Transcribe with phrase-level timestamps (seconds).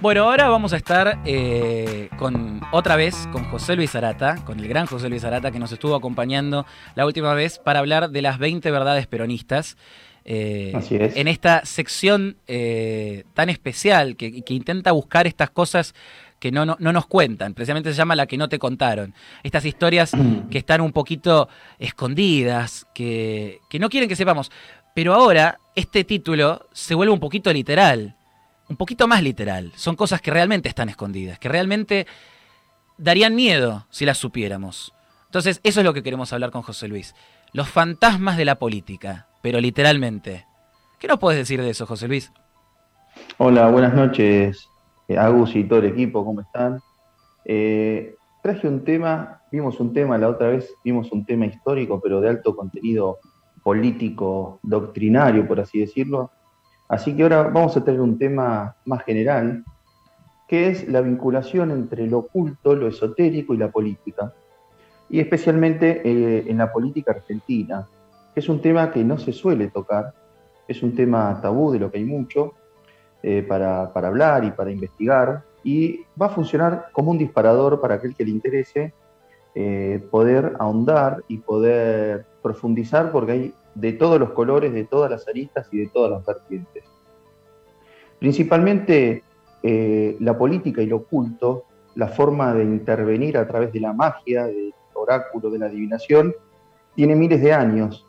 [0.00, 4.66] Bueno, ahora vamos a estar eh, con otra vez con José Luis Arata, con el
[4.66, 6.64] gran José Luis Arata que nos estuvo acompañando
[6.94, 9.76] la última vez para hablar de las 20 verdades peronistas.
[10.24, 11.14] Eh, Así es.
[11.16, 15.94] En esta sección eh, tan especial que, intenta buscar estas cosas
[16.38, 19.12] que no, no, nos cuentan, precisamente se llama La que no te contaron.
[19.42, 20.12] Estas historias
[20.50, 24.50] que están un poquito escondidas, que, que no quieren que sepamos.
[24.94, 28.16] Pero ahora este título se vuelve un poquito literal
[28.70, 29.72] un poquito más literal.
[29.74, 32.06] Son cosas que realmente están escondidas, que realmente
[32.96, 34.94] darían miedo si las supiéramos.
[35.26, 37.14] Entonces, eso es lo que queremos hablar con José Luis.
[37.52, 40.46] Los fantasmas de la política, pero literalmente.
[41.00, 42.32] ¿Qué nos puedes decir de eso, José Luis?
[43.38, 44.68] Hola, buenas noches,
[45.08, 46.78] eh, Agus y todo el equipo, ¿cómo están?
[47.44, 52.20] Eh, traje un tema, vimos un tema la otra vez, vimos un tema histórico, pero
[52.20, 53.18] de alto contenido
[53.64, 56.30] político, doctrinario, por así decirlo,
[56.90, 59.64] Así que ahora vamos a tener un tema más general,
[60.48, 64.34] que es la vinculación entre lo oculto, lo esotérico y la política.
[65.08, 67.86] Y especialmente eh, en la política argentina,
[68.34, 70.12] que es un tema que no se suele tocar,
[70.66, 72.54] es un tema tabú de lo que hay mucho
[73.22, 78.16] eh, para, hablar y para investigar, y va a funcionar como un disparador para aquel
[78.16, 78.92] que le interese
[79.54, 85.26] eh, poder ahondar y poder profundizar, porque hay de todos los colores, de todas las
[85.28, 86.84] aristas y de todas las vertientes.
[88.18, 89.22] Principalmente
[89.62, 94.46] eh, la política y lo oculto, la forma de intervenir a través de la magia,
[94.46, 96.34] del oráculo, de la adivinación,
[96.94, 98.06] tiene miles de años.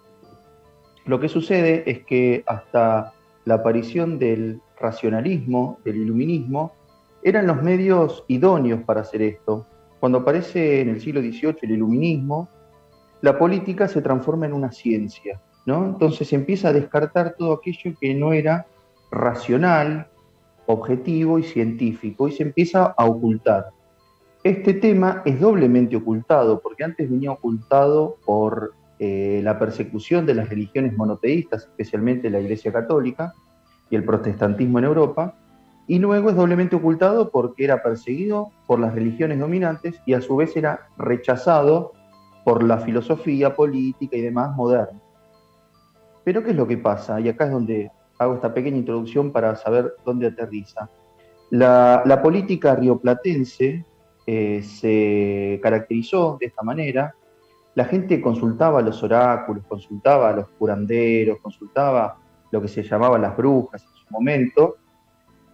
[1.06, 3.14] Lo que sucede es que hasta
[3.46, 6.74] la aparición del racionalismo, del iluminismo,
[7.24, 9.66] eran los medios idóneos para hacer esto.
[10.00, 12.50] Cuando aparece en el siglo XVIII el iluminismo,
[13.22, 15.86] la política se transforma en una ciencia, ¿no?
[15.86, 18.66] Entonces se empieza a descartar todo aquello que no era
[19.12, 20.08] racional,
[20.66, 23.68] objetivo y científico y se empieza a ocultar.
[24.44, 30.50] Este tema es doblemente ocultado porque antes venía ocultado por eh, la persecución de las
[30.50, 33.34] religiones monoteístas, especialmente la Iglesia Católica
[33.90, 35.36] y el protestantismo en Europa,
[35.88, 40.36] y luego es doblemente ocultado porque era perseguido por las religiones dominantes y a su
[40.36, 41.92] vez era rechazado
[42.46, 45.00] por la filosofía política y demás moderna.
[46.24, 47.20] Pero ¿qué es lo que pasa?
[47.20, 50.90] Y acá es donde hago esta pequeña introducción para saber dónde aterriza.
[51.50, 53.86] La, política rioplatense
[54.26, 57.16] eh, se caracterizó de esta manera.
[57.76, 62.18] La gente consultaba a los oráculos, consultaba a los curanderos, consultaba
[62.52, 64.78] lo que se llamaba las brujas en su momento,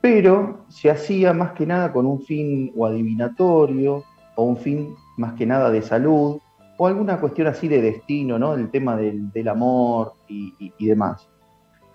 [0.01, 4.03] pero se hacía más que nada con un fin o adivinatorio
[4.35, 6.39] o un fin más que nada de salud
[6.77, 8.53] o alguna cuestión así de destino, ¿no?
[8.53, 11.27] El tema del, amor y, demás.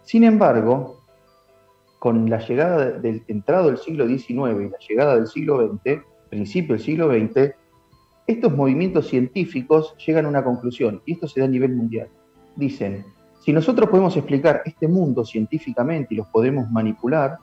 [0.03, 1.00] Sin embargo,
[1.98, 6.75] con la llegada del entrado del siglo XIX y la llegada del siglo XX, principio
[6.75, 7.54] del siglo XX,
[8.26, 12.09] estos movimientos científicos llegan a una conclusión, y esto se da a nivel mundial.
[12.56, 13.04] Dicen,
[13.41, 17.38] si nosotros podemos explicar este mundo científicamente y los podemos manipular,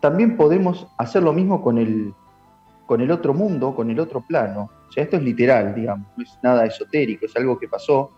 [0.00, 2.14] también podemos hacer lo mismo con el,
[2.86, 4.70] con el otro mundo, con el otro plano.
[4.88, 8.10] O sea, esto es literal, digamos, no es nada esotérico, es algo que pasó.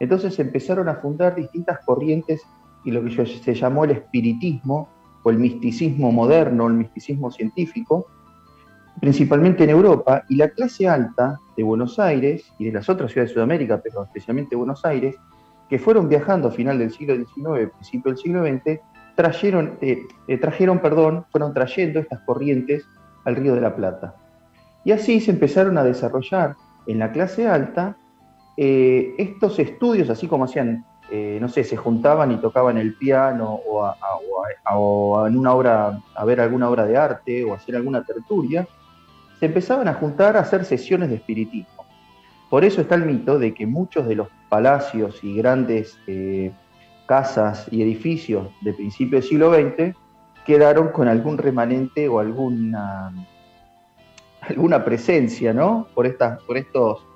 [0.00, 2.42] Entonces empezaron a fundar distintas corrientes
[2.84, 4.88] y lo que se llamó el espiritismo
[5.22, 8.06] o el misticismo moderno, el misticismo científico,
[9.00, 13.30] principalmente en Europa, y la clase alta de Buenos Aires y de las otras ciudades
[13.30, 15.16] de Sudamérica, pero especialmente Buenos Aires,
[15.68, 18.80] que fueron viajando a final del siglo XIX, principio del siglo XX,
[19.16, 22.84] trajeron, eh, eh, trajeron, perdón, fueron trayendo estas corrientes
[23.24, 24.14] al Río de la Plata.
[24.88, 26.56] Y así se empezaron a desarrollar
[26.86, 27.94] en la clase alta
[28.56, 33.60] eh, estos estudios, así como hacían eh, no sé, se juntaban y tocaban el piano
[33.66, 38.66] o, en una obra, a ver alguna obra de arte o hacer alguna tertulia,
[39.38, 41.84] se empezaban a juntar a hacer sesiones de espiritismo.
[42.48, 46.50] Por eso está el mito de que muchos de los palacios y grandes eh,
[47.04, 49.94] casas y edificios de principio del siglo XX
[50.46, 53.12] quedaron con algún remanente o alguna,
[54.48, 55.86] alguna presencia, ¿no?
[55.94, 57.06] Por, estas, por estos,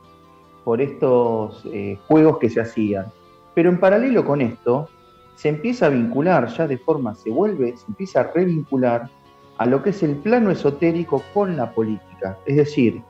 [0.64, 3.06] por estos eh, juegos que se hacían.
[3.54, 4.88] Pero en paralelo con esto,
[5.34, 9.10] se empieza a vincular ya de forma, se vuelve, se empieza a revincular
[9.58, 12.38] a lo que es el plano esotérico con la política.
[12.46, 13.02] Es decir,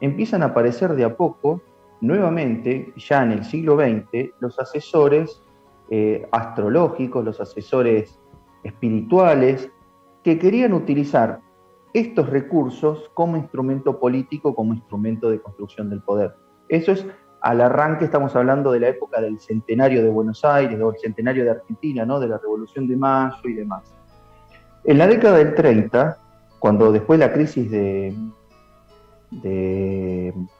[0.00, 1.60] empiezan a aparecer de a poco,
[2.00, 5.42] nuevamente, ya en el siglo XX, los asesores
[5.90, 8.18] eh, astrológicos, los asesores
[8.62, 9.70] espirituales,
[10.22, 11.40] que querían utilizar
[11.92, 16.34] estos recursos como instrumento político, como instrumento de construcción del poder.
[16.68, 17.06] Eso es
[17.42, 21.44] al arranque estamos hablando de la época del centenario de Buenos Aires, o el centenario
[21.44, 22.20] de Argentina, ¿no?
[22.20, 23.94] de la Revolución de Mayo y demás.
[24.84, 26.18] En la década del 30
[26.60, 28.14] cuando después la crisis de,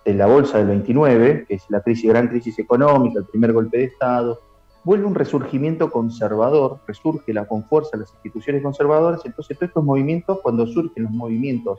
[0.06, 4.40] la bolsa del 29, que es la gran crisis económica, el primer golpe de Estado,
[4.84, 10.40] vuelve un resurgimiento conservador, resurge la, con fuerza las instituciones conservadoras, entonces todos estos movimientos,
[10.42, 11.78] cuando surgen los movimientos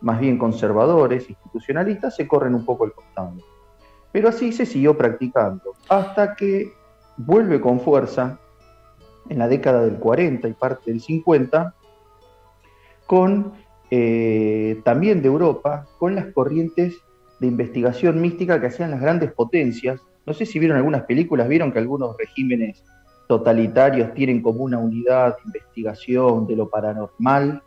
[0.00, 3.32] más bien conservadores, institucionalistas, se corren un poco el costado.
[4.12, 6.72] Pero así se siguió practicando, hasta que
[7.16, 8.38] vuelve con fuerza
[9.28, 11.74] en la década del 40 y parte del 50,
[13.06, 13.52] con
[13.90, 16.96] eh, también de Europa, con las corrientes
[17.40, 20.00] de investigación mística que hacían las grandes potencias.
[20.26, 22.82] No sé si vieron algunas películas, vieron que algunos regímenes
[23.28, 27.62] totalitarios tienen como una unidad de investigación de lo paranormal.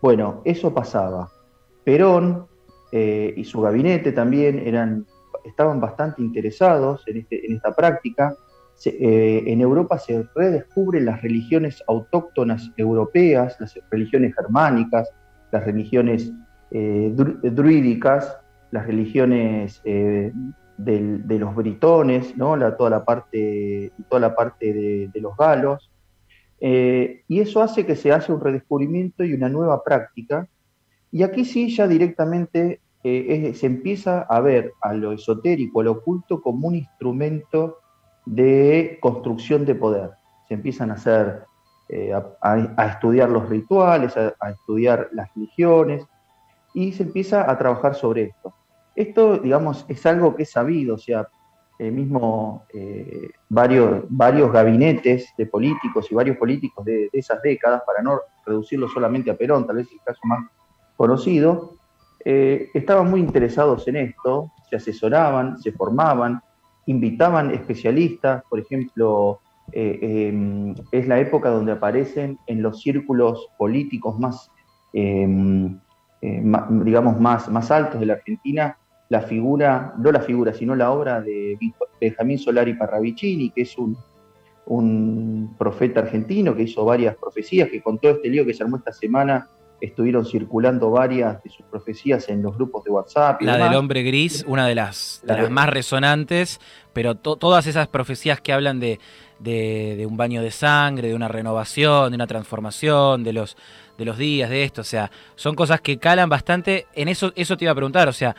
[0.00, 1.30] Bueno, eso pasaba.
[1.84, 2.46] Perón
[2.92, 5.06] eh, y su gabinete también eran,
[5.44, 8.34] estaban bastante interesados en, este, esta práctica.
[8.84, 15.08] Eh, en Europa se redescubren las religiones autóctonas europeas, las religiones germánicas,
[15.52, 16.32] las religiones
[16.72, 18.36] eh, druídicas,
[18.72, 19.82] las religiones
[20.86, 22.56] eh, de los britones, ¿no?
[22.76, 25.90] toda la parte, toda la parte de, los galos.
[26.60, 30.48] y eso hace que se hace un redescubrimiento y una nueva práctica.
[31.10, 36.40] Y aquí sí ya directamente se empieza a ver a lo esotérico, a lo oculto
[36.40, 37.78] como un instrumento
[38.24, 40.10] de construcción de poder.
[40.48, 41.44] Se empiezan a hacer,
[41.88, 46.06] eh, a, estudiar los rituales, a, estudiar las religiones,
[46.74, 48.54] y se empieza a trabajar sobre esto.
[48.94, 51.26] Esto, digamos, es algo que es sabido, o sea,
[51.78, 58.02] el mismo eh, varios, varios gabinetes de políticos y varios políticos de, esas décadas, para
[58.02, 60.44] no reducirlo solamente a Perón, tal vez el caso más
[60.96, 61.76] conocido,
[62.24, 66.40] eh, estaban muy interesados en esto, se asesoraban, se formaban,
[66.86, 69.40] invitaban especialistas, por ejemplo,
[69.72, 74.50] eh, em, es la época donde aparecen en los círculos políticos más,
[74.92, 75.78] em,
[76.20, 76.42] eh,
[76.84, 78.76] digamos, más, más altos de la Argentina,
[79.12, 81.58] la figura, no la figura, sino la obra de
[82.00, 83.94] Benjamín Solari Parravicini, que es un,
[84.64, 88.78] un profeta argentino que hizo varias profecías, que con todo este lío que se armó
[88.78, 89.50] esta semana
[89.82, 93.42] estuvieron circulando varias de sus profecías en los grupos de WhatsApp.
[93.42, 96.58] la del hombre gris, una de las, más resonantes,
[96.94, 98.98] pero todas esas profecías que hablan de,
[100.08, 103.58] un baño de sangre, de una renovación, de una transformación, de los,
[103.98, 106.86] de los días, de esto, o sea, son cosas que calan bastante.
[106.94, 108.34] En eso, eso te iba a preguntar, o sea,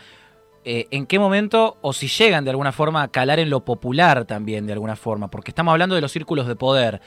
[0.65, 4.25] eh, ¿en qué momento o si llegan de alguna forma a calar en lo popular
[4.25, 5.29] también, de alguna forma?
[5.29, 7.01] Porque estamos hablando de los círculos de poder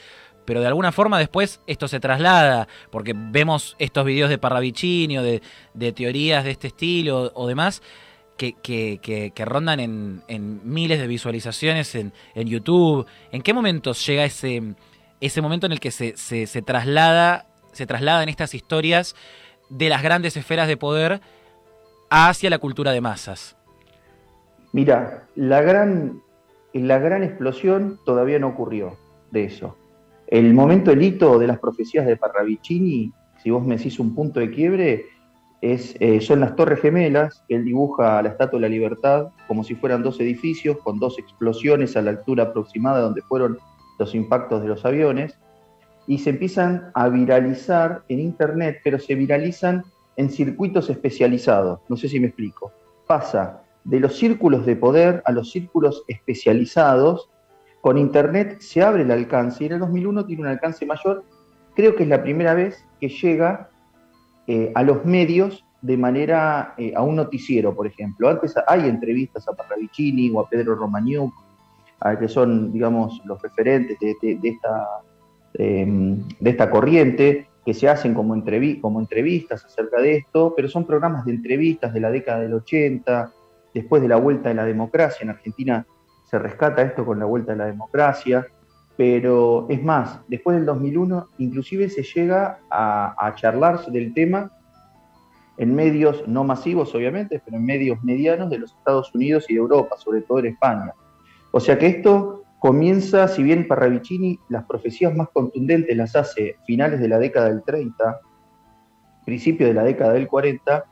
[0.47, 5.21] pero de alguna forma después esto se traslada, porque vemos estos videos de Parravicini o
[5.21, 5.41] de,
[5.91, 7.81] teorías de este estilo o demás,
[8.37, 13.05] que, que, rondan en, miles de visualizaciones en, YouTube.
[13.33, 14.75] ¿En qué momentos llega ese,
[15.19, 19.17] ese momento en el que se, se, traslada, se trasladan estas historias
[19.69, 21.19] de las grandes esferas de poder
[22.09, 23.57] hacia la cultura de masas?
[24.73, 26.21] Mira, la gran,
[26.73, 28.97] la gran explosión todavía no ocurrió
[29.31, 29.75] de eso.
[30.27, 34.39] El momento, el hito de las profecías de Parravicini, si vos me decís un punto
[34.39, 35.05] de quiebre,
[35.61, 37.43] es, eh, son las Torres Gemelas.
[37.49, 41.95] Él dibuja la Estatua de la Libertad como si fueran dos edificios con dos explosiones
[41.95, 43.57] a la altura aproximada donde fueron
[43.97, 45.39] los impactos de los aviones.
[46.05, 49.83] Y se empiezan a viralizar en Internet, pero se viralizan
[50.17, 51.79] en circuitos especializados.
[51.87, 52.71] No sé si me explico.
[53.07, 57.29] Pasa de los círculos de poder a los círculos especializados
[57.81, 61.23] con Internet se abre el alcance y en el 2001 tiene un alcance mayor.
[61.75, 63.69] Creo que es la primera vez que llega
[64.47, 68.27] eh, a los medios de manera, eh, a un noticiero, por ejemplo.
[68.27, 71.33] Antes hay entrevistas a Parravicini o a Pedro Romaniuk,
[72.19, 74.87] que son, digamos, los referentes de, esta,
[75.53, 78.33] de esta corriente, que se hacen como,
[78.79, 83.29] como entrevistas acerca de esto, pero son programas de entrevistas de la década del 80,
[83.73, 85.85] después de la vuelta de la democracia en Argentina
[86.23, 88.47] se rescata esto con la vuelta de la democracia,
[88.95, 94.49] pero es más, después del 2001 inclusive se llega a, charlar del tema
[95.57, 99.59] en medios no masivos obviamente, pero en medios medianos de los Estados Unidos y de
[99.59, 100.93] Europa, sobre todo en España.
[101.51, 106.99] O sea que esto comienza, si bien Parravicini las profecías más contundentes las hace finales
[106.99, 108.19] de la década del 30,
[109.25, 110.85] principio de la década del 40,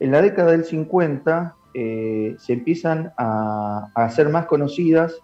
[0.00, 5.20] en la década del 50 eh, se empiezan a, a, ser más conocidas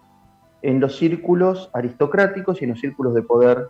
[0.62, 3.68] en los círculos aristocráticos y en los círculos de poder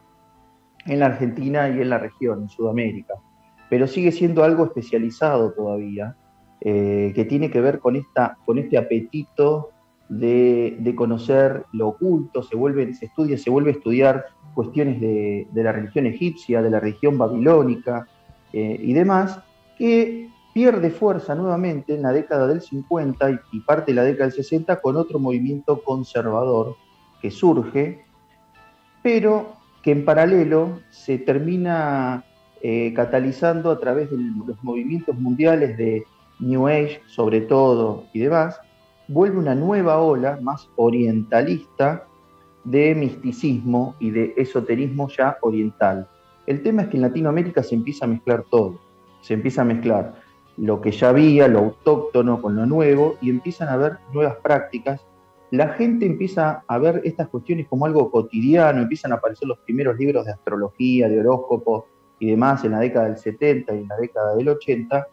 [0.87, 3.15] en la Argentina y en la región, en Sudamérica.
[3.69, 6.17] Pero sigue siendo algo especializado todavía,
[6.63, 9.71] eh, que tiene que ver con, esta, con este apetito
[10.11, 15.63] de, conocer lo oculto, se, vuelve, se, estudia, se vuelve a estudiar cuestiones de, de
[15.63, 18.07] la religión egipcia, de la religión babilónica,
[18.53, 19.41] eh, y demás,
[19.79, 24.35] que pierde fuerza nuevamente en la década del 50 y, parte de la década del
[24.35, 26.77] 60 con otro movimiento conservador
[27.23, 28.05] que surge,
[29.03, 32.25] pero que en paralelo se termina
[32.63, 36.05] eh, catalizando a través de los movimientos mundiales de
[36.41, 38.61] New Age, sobre todo, y demás,
[39.11, 42.07] vuelve una nueva ola más orientalista
[42.63, 46.09] de misticismo y de esoterismo ya oriental.
[46.47, 48.79] El tema es que en Latinoamérica se empieza a mezclar todo,
[49.21, 50.15] se empieza a mezclar
[50.57, 55.05] lo que ya había, lo autóctono con lo nuevo, y empiezan a haber nuevas prácticas.
[55.51, 59.99] La gente empieza a ver estas cuestiones como algo cotidiano, empiezan a aparecer los primeros
[59.99, 61.85] libros de astrología, de horóscopos
[62.21, 65.09] y demás en la década del 70 y en la década del 80.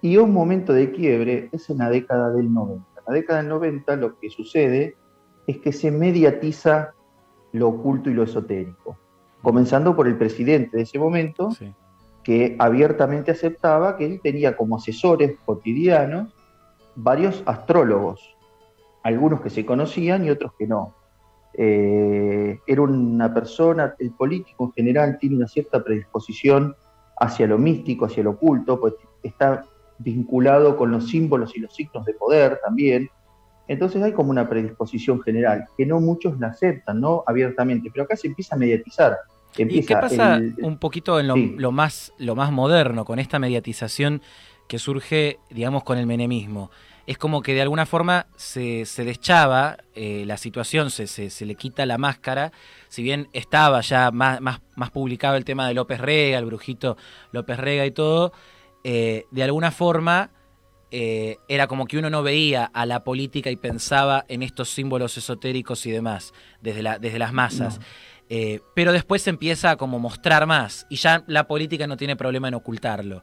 [0.00, 2.84] Y un momento de quiebre es en la década del 90.
[2.98, 4.96] En la década del 90 lo que sucede
[5.46, 6.92] es que se mediatiza
[7.52, 8.98] lo oculto y lo esotérico,
[9.42, 11.48] comenzando por el presidente de ese momento,
[12.22, 16.34] que abiertamente aceptaba que él tenía como asesores cotidianos
[16.94, 18.36] varios astrólogos,
[19.02, 20.94] algunos que se conocían y otros que no.
[21.54, 26.76] Eh, era una persona, el político en general tiene una cierta predisposición
[27.18, 29.64] hacia lo místico, hacia lo oculto, pues está
[29.98, 33.10] vinculado con los símbolos y los signos de poder también.
[33.66, 37.22] Entonces hay como una predisposición general, que no muchos la aceptan, ¿no?
[37.26, 39.18] Abiertamente, pero acá se empieza a mediatizar.
[39.56, 41.26] ¿Y qué pasa un poquito en
[41.58, 44.22] lo, más, lo más moderno, con esta mediatización
[44.68, 46.70] que surge, digamos, con el menemismo?
[47.06, 51.54] Es como que de alguna forma se, se deschaba eh, la situación, se, se, le
[51.54, 52.52] quita la máscara,
[52.88, 56.98] si bien estaba ya más, más, más publicado el tema de López Rega, el brujito
[57.32, 58.32] López Rega y todo,
[58.90, 60.30] eh, de alguna forma
[60.90, 65.18] eh, era como que uno no veía a la política y pensaba en estos símbolos
[65.18, 67.80] esotéricos y demás, desde, la, desde las masas.
[68.30, 72.16] Eh, pero después se empieza a como mostrar más y ya la política no tiene
[72.16, 73.20] problema en ocultarlo.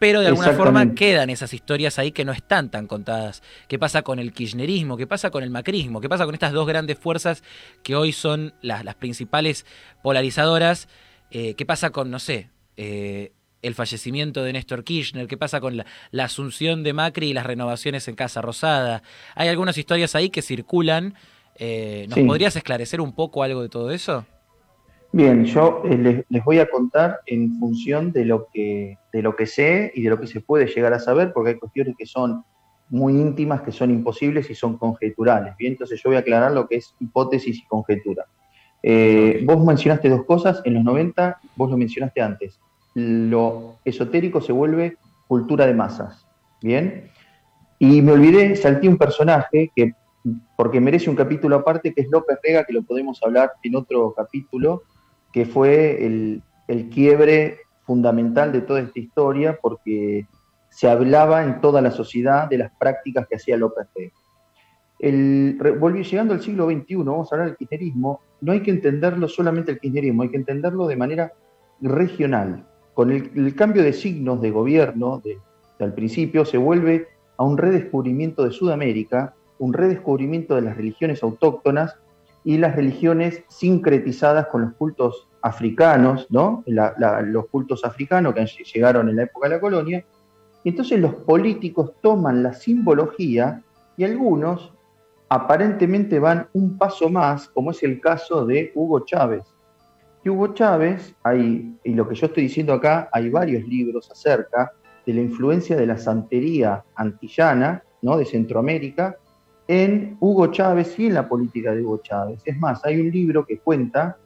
[0.00, 3.44] Pero de alguna forma quedan esas historias ahí que no están tan contadas.
[3.68, 4.96] ¿Qué pasa con el kirchnerismo?
[4.96, 6.00] ¿Qué pasa con el macrismo?
[6.00, 7.44] ¿Qué pasa con estas dos grandes fuerzas
[7.84, 9.66] que hoy son las, las principales
[10.02, 10.88] polarizadoras?
[11.30, 13.32] Eh, ¿Qué pasa con, no sé, eh,
[13.66, 15.26] el fallecimiento de Néstor Kirchner?
[15.26, 19.02] ¿Qué pasa con la, la, asunción de Macri y las renovaciones en Casa Rosada?
[19.34, 21.14] Hay algunas historias ahí que circulan.
[22.08, 24.26] ¿Nos podrías esclarecer un poco algo de todo eso?
[25.16, 29.46] Bien, yo eh, les, voy a contar en función de lo, que, de lo que
[29.46, 32.44] sé y de lo que se puede llegar a saber, porque hay cuestiones que son
[32.90, 35.56] muy íntimas, que son imposibles y son conjeturales.
[35.56, 38.26] Bien, entonces yo voy a aclarar lo que es hipótesis y conjetura.
[38.82, 42.60] Eh, vos mencionaste dos cosas, en los 90, vos lo mencionaste antes,
[42.96, 44.96] lo esotérico se vuelve
[45.28, 46.26] cultura de masas.
[46.62, 47.10] Bien,
[47.78, 49.92] y me olvidé, salté un personaje que,
[50.56, 54.14] porque merece un capítulo aparte, que es López Rega, que lo podemos hablar en otro
[54.16, 54.82] capítulo,
[55.30, 56.42] que fue el,
[56.90, 60.26] quiebre fundamental de toda esta historia porque
[60.70, 64.14] se hablaba en toda la sociedad de las prácticas que hacía López Rega.
[64.98, 65.58] El,
[66.02, 69.80] llegando al siglo XXI, vamos a hablar del kirchnerismo, no hay que entenderlo solamente el
[69.80, 71.32] kirchnerismo, hay que entenderlo de manera
[71.82, 72.66] regional.
[72.96, 75.20] Con el, cambio de signos de gobierno
[75.80, 81.98] al principio se vuelve a un redescubrimiento de Sudamérica, un redescubrimiento de las religiones autóctonas
[82.42, 86.64] y las religiones sincretizadas con los cultos africanos, ¿no?
[86.66, 90.02] los cultos africanos que llegaron en la época de la colonia.
[90.64, 93.62] Y entonces los políticos toman la simbología
[93.98, 94.72] y algunos
[95.28, 99.44] aparentemente van un paso más, como es el caso de Hugo Chávez.
[100.30, 104.72] Hugo Chávez, hay, y lo que yo estoy diciendo acá, hay varios libros acerca
[105.04, 108.16] de la influencia de la santería antillana, ¿no?
[108.16, 109.16] de Centroamérica,
[109.68, 112.40] en Hugo Chávez y en la política de Hugo Chávez.
[112.44, 114.16] Es más, hay un libro que cuenta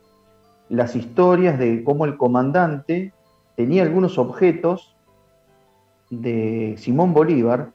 [0.69, 3.12] las historias de cómo el comandante
[3.57, 4.97] tenía algunos objetos
[6.11, 7.73] de Simón Bolívar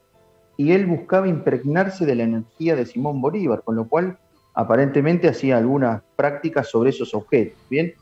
[0.58, 4.18] y él buscaba impregnarse de la energía de Simón Bolívar, con lo cual
[4.54, 7.58] aparentemente hacía algunas prácticas sobre esos objetos.
[7.70, 7.94] Bien,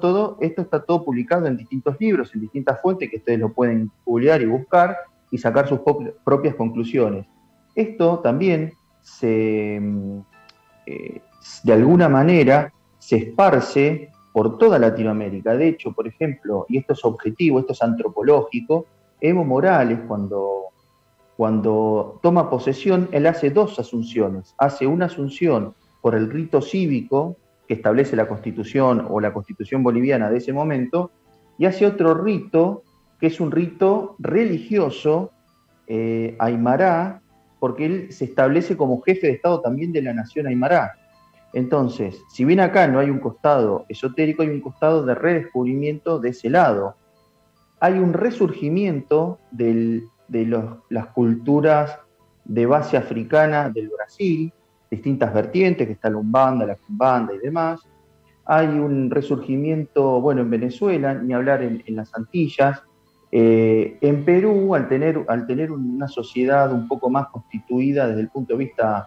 [0.00, 3.90] todo, esto está todo publicado en distintos libros, en distintas fuentes que ustedes lo pueden
[4.04, 4.96] publicar y buscar
[5.30, 5.80] y sacar sus
[6.24, 7.26] propias conclusiones.
[7.74, 9.80] Esto también se,
[10.86, 11.20] eh,
[11.64, 15.56] de alguna manera se esparce por toda Latinoamérica.
[15.56, 18.86] De hecho, por ejemplo, y esto es objetivo, esto es antropológico,
[19.20, 20.66] Evo Morales cuando,
[21.36, 24.54] cuando toma posesión, él hace dos asunciones.
[24.58, 27.36] Hace una asunción por el rito cívico
[27.70, 31.12] que establece la constitución o la constitución boliviana de ese momento,
[31.56, 32.82] y hace otro rito
[33.20, 35.30] que es un rito religioso,
[35.86, 36.36] eh,
[37.60, 40.94] porque él se establece como jefe de Estado también de la nación Aymara.
[41.52, 46.30] Entonces, si bien acá no hay un costado esotérico, hay un costado de redescubrimiento de
[46.30, 46.96] ese lado.
[47.78, 50.02] hay un resurgimiento de
[50.88, 52.00] las culturas
[52.44, 54.52] de base africana del Brasil,
[54.90, 57.80] distintas vertientes, que está la Umbanda, la Kumbanda y demás.
[58.44, 62.82] Hay un resurgimiento, bueno, en Venezuela, ni hablar en, las Antillas.
[63.30, 68.28] Eh, en Perú, al tener, al tener una sociedad un poco más constituida desde el
[68.28, 69.06] punto de vista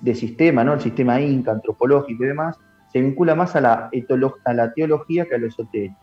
[0.00, 0.72] de sistema, ¿no?
[0.72, 2.58] el sistema inca, antropológico y demás,
[2.90, 6.00] se vincula más a la, a teología que a lo esotérico.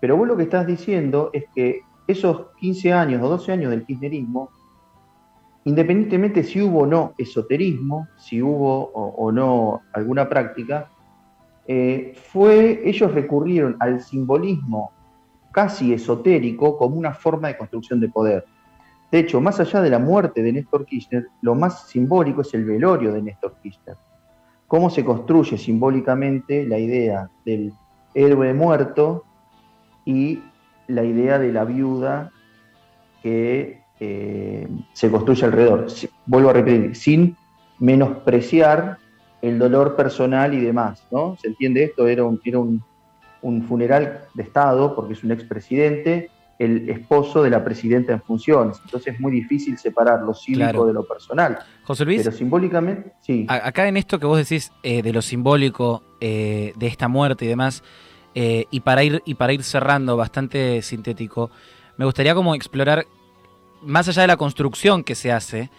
[0.00, 3.84] Pero vos lo que estás diciendo es que esos 15 años o 12 años del
[3.84, 4.50] kirchnerismo,
[5.66, 10.88] independientemente si hubo o no esoterismo, si hubo o, no alguna práctica,
[11.66, 14.92] eh, fue, ellos recurrieron al simbolismo
[15.50, 18.44] casi esotérico como una forma de construcción de poder.
[19.10, 22.64] De hecho, más allá de la muerte de Néstor Kirchner, lo más simbólico es el
[22.64, 23.96] velorio de Néstor Kirchner.
[24.68, 27.72] Cómo se construye simbólicamente la idea del
[28.14, 29.24] héroe muerto
[30.04, 30.42] y
[30.86, 32.30] la idea de la viuda
[33.20, 35.86] que eh, se construye alrededor.
[36.26, 37.36] Vuelvo a repetir, sin
[37.78, 38.98] menospreciar
[39.42, 41.36] el dolor personal y demás, ¿no?
[41.40, 42.06] ¿Se entiende esto?
[42.08, 42.82] Era un, un,
[43.42, 48.78] un funeral de Estado, porque es un expresidente, el esposo de la presidenta en funciones.
[48.84, 51.58] Entonces es muy difícil separar lo cívico de lo personal.
[51.84, 52.22] José Luis.
[52.22, 53.46] Pero simbólicamente, sí.
[53.48, 57.48] Acá en esto que vos decís eh, de lo simbólico, eh, de esta muerte y
[57.48, 57.82] demás,
[58.34, 61.50] eh, y, para ir, y para ir cerrando bastante sintético,
[61.98, 63.06] me gustaría como explorar,
[63.82, 65.70] más allá de la construcción que se hace,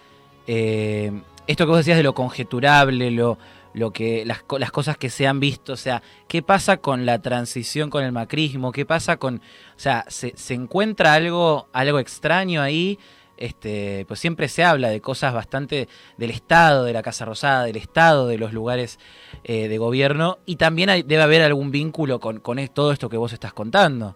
[0.46, 3.38] esto que vos decías de lo conjeturable, lo,
[3.78, 7.22] lo que las, las, cosas que se han visto, o sea, qué pasa con la
[7.22, 12.98] transición con el macrismo, qué pasa con, o sea, se, encuentra algo, algo extraño ahí,
[13.38, 15.88] este, pues siempre se habla de cosas bastante
[16.18, 19.00] del Estado, de la Casa Rosada, del Estado, de los lugares
[19.44, 23.32] eh, de gobierno, y también debe haber algún vínculo con, con todo esto que vos
[23.32, 24.16] estás contando.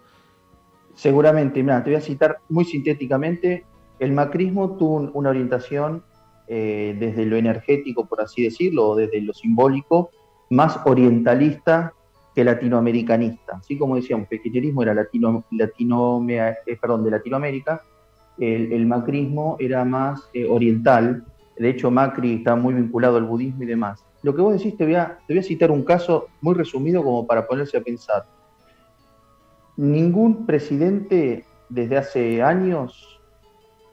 [0.95, 3.65] Seguramente, mira, te voy a citar muy sintéticamente,
[4.01, 6.03] el macrismo tuvo una orientación
[6.47, 10.09] eh, desde lo energético, por así decirlo, o desde lo simbólico,
[10.49, 11.93] más orientalista
[12.33, 13.57] que latinoamericanista.
[13.57, 17.83] Así como decíamos el kirchnerismo era eh, de Latinoamérica,
[18.39, 21.23] el, macrismo era más eh, oriental.
[21.55, 24.03] De hecho, Macri está muy vinculado al budismo y demás.
[24.23, 27.77] Lo que vos decís, te voy a citar un caso muy resumido como para ponerse
[27.77, 28.25] a pensar.
[29.77, 33.20] Ningún presidente desde hace años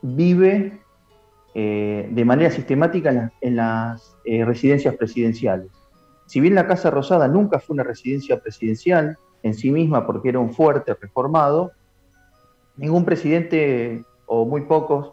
[0.03, 0.81] vive
[1.55, 5.71] eh, de manera sistemática en, las eh, residencias presidenciales.
[6.27, 10.39] Si bien la Casa Rosada nunca fue una residencia presidencial en sí misma porque era
[10.39, 11.73] un fuerte reformado,
[12.77, 15.13] ningún presidente o muy pocos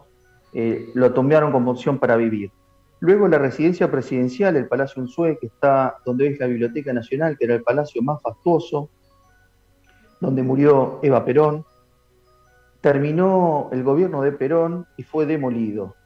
[0.52, 2.50] eh, lo tomaron como opción para vivir.
[3.00, 7.44] Luego la residencia presidencial, el Palacio Unzué, que está donde es la Biblioteca Nacional, que
[7.44, 8.88] era el palacio más fastuoso,
[10.20, 11.64] donde murió Eva Perón,
[12.86, 15.96] terminó el gobierno de Perón y fue demolido.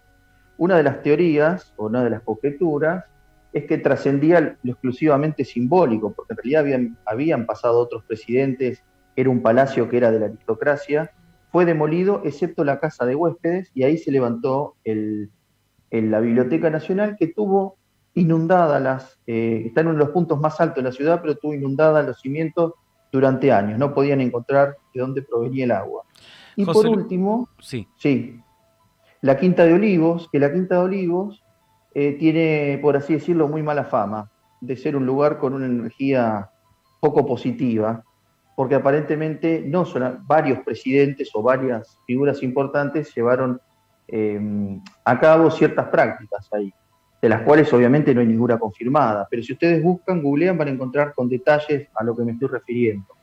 [0.56, 3.04] Una de las teorías, o una de las conjeturas,
[3.52, 8.82] es que trascendía lo exclusivamente simbólico, porque en realidad habían, pasado otros presidentes,
[9.14, 11.10] era un palacio que era de la aristocracia,
[11.52, 15.30] fue demolido excepto la casa de huéspedes y ahí se levantó el,
[15.90, 17.76] la Biblioteca Nacional que tuvo
[18.14, 21.36] inundadas las, eh, está en uno de los puntos más altos de la ciudad, pero
[21.36, 22.72] tuvo inundadas los cimientos
[23.12, 26.04] durante años, no podían encontrar de dónde provenía el agua.
[26.62, 27.86] Y por último, sí.
[27.96, 28.40] sí,
[29.22, 31.42] la Quinta de Olivos, que la Quinta de Olivos
[31.94, 36.50] eh, tiene, por así decirlo, muy mala fama de ser un lugar con una energía
[37.00, 38.02] poco positiva,
[38.54, 43.60] porque aparentemente no son varios presidentes o varias figuras importantes llevaron
[44.06, 46.72] em, a cabo ciertas prácticas ahí,
[47.22, 50.72] de las cuales obviamente no hay ninguna confirmada, pero si ustedes buscan, googlean, van a
[50.72, 53.19] encontrar con detalles a lo que me estoy refiriendo.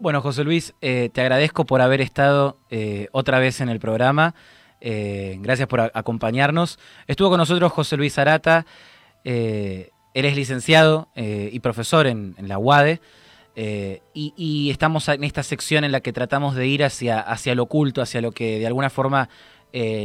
[0.00, 4.36] Bueno, José Luis, eh, te agradezco por haber estado eh, otra vez en el programa.
[4.80, 6.78] Eh, gracias por acompañarnos.
[7.08, 8.64] Estuvo con nosotros José Luis Arata.
[9.24, 13.00] él es licenciado y profesor en, la UADE.
[14.14, 18.00] Y, estamos en esta sección en la que tratamos de ir hacia, hacia lo oculto,
[18.00, 19.28] hacia lo que de alguna forma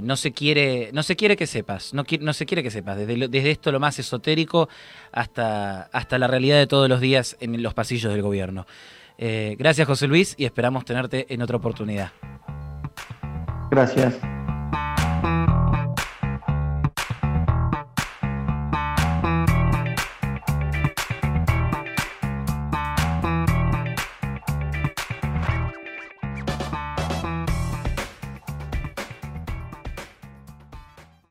[0.01, 2.03] no se quiere no se quiere que sepas no,
[2.33, 4.67] se quiere que sepas desde, desde, esto lo más esotérico
[5.13, 8.65] hasta, hasta la realidad de todos los días en los pasillos del gobierno
[9.17, 12.11] eh, gracias José Luis y esperamos tenerte en otra oportunidad.
[13.71, 14.32] Gracias.